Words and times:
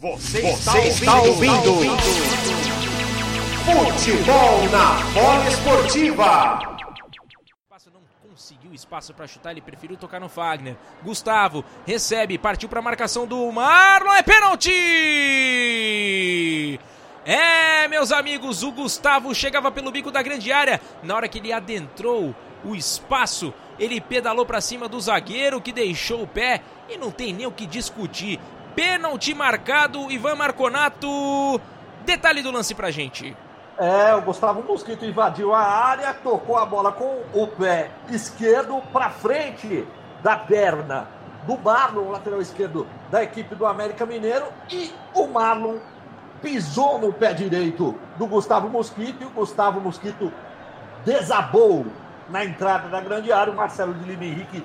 Você, 0.00 0.40
Você 0.42 0.78
está, 0.78 1.20
ouvindo, 1.22 1.74
ouvindo. 1.74 1.96
Futebol 3.64 4.68
na 4.70 4.94
bola 5.12 5.48
esportiva. 5.48 6.60
Não 7.92 8.00
conseguiu 8.30 8.72
espaço 8.72 9.12
para 9.12 9.26
chutar, 9.26 9.50
ele 9.50 9.60
preferiu 9.60 9.96
tocar 9.96 10.20
no 10.20 10.28
Fagner. 10.28 10.76
Gustavo 11.02 11.64
recebe, 11.84 12.38
partiu 12.38 12.68
para 12.68 12.78
a 12.78 12.82
marcação 12.82 13.26
do 13.26 13.50
Marlon, 13.50 14.12
é 14.12 14.22
pênalti! 14.22 14.70
É, 17.26 17.88
meus 17.88 18.12
amigos, 18.12 18.62
o 18.62 18.70
Gustavo 18.70 19.34
chegava 19.34 19.72
pelo 19.72 19.90
bico 19.90 20.12
da 20.12 20.22
grande 20.22 20.52
área. 20.52 20.80
Na 21.02 21.16
hora 21.16 21.26
que 21.26 21.38
ele 21.38 21.52
adentrou 21.52 22.36
o 22.64 22.76
espaço, 22.76 23.52
ele 23.80 24.00
pedalou 24.00 24.46
para 24.46 24.60
cima 24.60 24.88
do 24.88 25.00
zagueiro 25.00 25.60
que 25.60 25.72
deixou 25.72 26.22
o 26.22 26.26
pé 26.28 26.62
e 26.88 26.96
não 26.96 27.10
tem 27.10 27.32
nem 27.32 27.46
o 27.46 27.52
que 27.52 27.66
discutir 27.66 28.38
pênalti 28.78 29.34
marcado, 29.34 30.08
Ivan 30.08 30.36
Marconato. 30.36 31.60
Detalhe 32.04 32.42
do 32.42 32.52
lance 32.52 32.76
pra 32.76 32.92
gente. 32.92 33.36
É, 33.76 34.14
o 34.14 34.22
Gustavo 34.22 34.62
Mosquito 34.62 35.04
invadiu 35.04 35.52
a 35.52 35.60
área, 35.60 36.14
tocou 36.14 36.56
a 36.56 36.64
bola 36.64 36.92
com 36.92 37.24
o 37.32 37.48
pé 37.48 37.90
esquerdo 38.08 38.80
para 38.92 39.10
frente 39.10 39.84
da 40.22 40.36
perna 40.36 41.08
do 41.44 41.58
Marlon, 41.58 42.08
lateral 42.12 42.40
esquerdo 42.40 42.86
da 43.10 43.20
equipe 43.20 43.52
do 43.56 43.66
América 43.66 44.06
Mineiro, 44.06 44.46
e 44.70 44.92
o 45.12 45.26
Marlon 45.26 45.78
pisou 46.40 47.00
no 47.00 47.12
pé 47.12 47.34
direito 47.34 47.98
do 48.16 48.28
Gustavo 48.28 48.68
Mosquito 48.68 49.24
e 49.24 49.26
o 49.26 49.30
Gustavo 49.30 49.80
Mosquito 49.80 50.32
desabou 51.04 51.84
na 52.28 52.44
entrada 52.44 52.88
da 52.88 53.00
grande 53.00 53.32
área. 53.32 53.52
O 53.52 53.56
Marcelo 53.56 53.92
de 53.94 54.04
Lima 54.04 54.24
Henrique, 54.24 54.64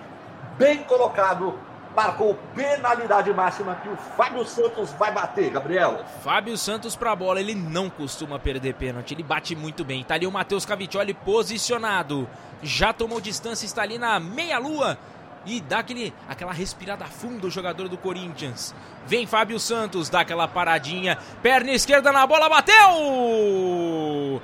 bem 0.55 0.83
colocado 0.83 1.57
marcou 1.95 2.37
penalidade 2.55 3.31
máxima 3.33 3.75
que 3.75 3.89
o 3.89 3.95
Fábio 3.95 4.45
Santos 4.45 4.91
vai 4.93 5.11
bater, 5.11 5.49
Gabriel. 5.49 6.03
Fábio 6.23 6.57
Santos 6.57 6.95
para 6.95 7.11
a 7.11 7.15
bola, 7.15 7.39
ele 7.39 7.55
não 7.55 7.89
costuma 7.89 8.39
perder 8.39 8.73
pênalti, 8.75 9.13
ele 9.13 9.23
bate 9.23 9.55
muito 9.55 9.83
bem. 9.83 10.03
Tá 10.03 10.15
ali 10.15 10.25
o 10.25 10.31
Matheus 10.31 10.65
Caviccioli 10.65 11.13
posicionado. 11.13 12.27
Já 12.61 12.93
tomou 12.93 13.19
distância, 13.19 13.65
está 13.65 13.81
ali 13.81 13.97
na 13.97 14.19
meia-lua 14.19 14.97
e 15.45 15.59
dá 15.59 15.79
aquele, 15.79 16.13
aquela 16.27 16.53
respirada 16.53 17.05
fundo 17.05 17.47
o 17.47 17.51
jogador 17.51 17.89
do 17.89 17.97
Corinthians. 17.97 18.73
Vem 19.05 19.27
Fábio 19.27 19.59
Santos, 19.59 20.09
dá 20.09 20.21
aquela 20.21 20.47
paradinha, 20.47 21.17
perna 21.41 21.71
esquerda 21.71 22.11
na 22.11 22.25
bola, 22.25 22.47
bateu! 22.49 24.41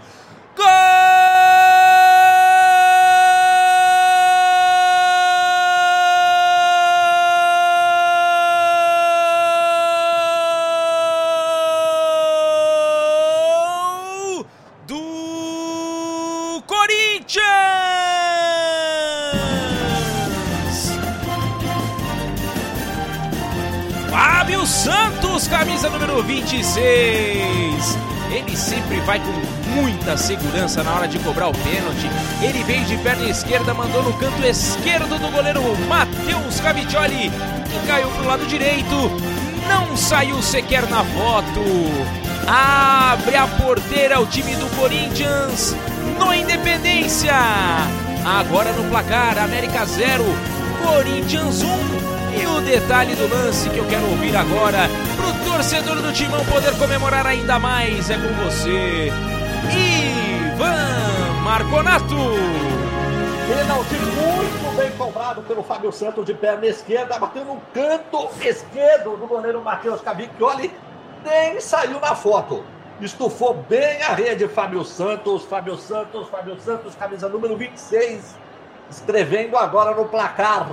Fábio 24.50 24.66
Santos, 24.66 25.48
camisa 25.48 25.92
número 25.92 26.24
26. 26.24 26.74
Ele 28.32 28.58
sempre 28.58 29.00
vai 29.02 29.20
com 29.20 29.32
muita 29.76 30.18
segurança 30.18 30.84
na 30.84 30.92
hora 30.92 31.08
de 31.08 31.20
cobrar 31.20 31.50
o 31.50 31.52
pênalti. 31.52 32.10
Ele 32.42 32.64
veio 32.64 32.84
de 32.86 32.98
perna 32.98 33.30
esquerda, 33.30 33.76
mandou 33.76 34.02
no 34.02 34.12
canto 34.14 34.44
esquerdo 34.44 35.20
do 35.20 35.32
goleiro 35.32 35.62
Matheus 35.88 36.60
Caviccioli, 36.62 37.30
que 37.30 37.88
caiu 37.88 38.10
pro 38.10 38.26
lado 38.26 38.44
direito. 38.48 39.12
Não 39.68 39.96
saiu 39.96 40.42
sequer 40.42 40.90
na 40.90 41.04
foto. 41.04 41.62
Abre 42.48 43.36
a 43.36 43.46
porteira 43.46 44.20
o 44.20 44.26
time 44.26 44.56
do 44.56 44.66
Corinthians 44.76 45.76
no 46.18 46.34
Independência. 46.34 47.36
Agora 48.26 48.72
no 48.72 48.90
placar, 48.90 49.38
América 49.38 49.86
0, 49.86 50.26
Corinthians 50.90 51.62
1. 51.62 51.68
E 52.42 52.46
o 52.48 52.62
detalhe 52.62 53.16
do 53.16 53.28
lance 53.28 53.70
que 53.70 53.78
eu 53.78 53.86
quero 53.88 54.10
ouvir 54.10 54.36
agora, 54.36 54.90
pro 55.16 55.52
torcedor 55.52 56.02
do 56.02 56.12
Timão 56.12 56.44
poder 56.46 56.76
comemorar 56.78 57.28
ainda 57.28 57.60
mais, 57.60 58.10
é 58.10 58.16
com 58.16 58.34
você, 58.44 59.12
Ivan 59.72 61.42
Marconato. 61.44 62.16
Pênalti 63.48 63.94
muito 63.94 64.78
bem 64.78 64.92
cobrado 64.92 65.42
pelo 65.44 65.64
Fábio 65.64 65.92
Santos 65.92 66.26
de 66.26 66.34
perna 66.34 66.66
esquerda, 66.66 67.20
bateu 67.20 67.46
no 67.46 67.62
canto 67.74 68.30
esquerdo 68.42 69.16
do 69.16 69.28
goleiro 69.28 69.62
Matheus 69.62 70.02
Cavicchioli, 70.02 70.74
nem 71.24 71.60
saiu 71.62 72.00
na 72.00 72.16
foto. 72.16 72.64
Estufou 73.00 73.54
bem 73.70 74.02
a 74.02 74.14
rede 74.14 74.48
Fábio 74.48 74.84
Santos, 74.84 75.46
Fábio 75.46 75.78
Santos, 75.78 76.28
Fábio 76.30 76.60
Santos, 76.60 76.96
camisa 76.96 77.30
número 77.30 77.56
26, 77.56 78.36
escrevendo 78.90 79.58
agora 79.58 79.96
no 79.96 80.06
placar 80.08 80.72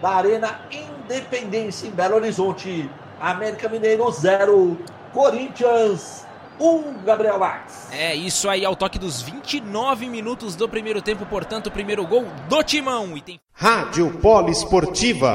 da 0.00 0.10
Arena 0.10 0.60
Independência 0.70 1.86
em 1.86 1.90
Belo 1.90 2.16
Horizonte. 2.16 2.88
América 3.20 3.68
Mineiro 3.68 4.08
0, 4.10 4.78
Corinthians 5.12 6.24
1, 6.60 6.64
um, 6.64 7.02
Gabriel 7.02 7.38
Max. 7.38 7.88
É 7.92 8.14
isso 8.14 8.48
aí, 8.48 8.64
ao 8.64 8.76
toque 8.76 8.98
dos 8.98 9.20
29 9.22 10.08
minutos 10.08 10.54
do 10.54 10.68
primeiro 10.68 11.02
tempo, 11.02 11.26
portanto, 11.26 11.66
o 11.66 11.70
primeiro 11.70 12.06
gol 12.06 12.26
do 12.48 12.62
Timão. 12.62 13.16
E 13.16 13.20
tem... 13.20 13.40
Rádio 13.52 14.12
Poliesportiva. 14.20 15.34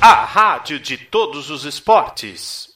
A 0.00 0.24
rádio 0.24 0.80
de 0.80 0.98
todos 0.98 1.50
os 1.50 1.64
esportes. 1.64 2.68